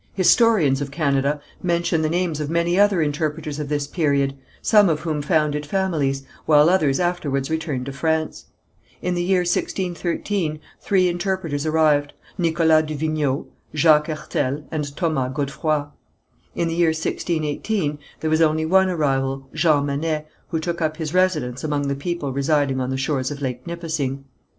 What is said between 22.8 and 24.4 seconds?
on the shores of Lake Nipissing.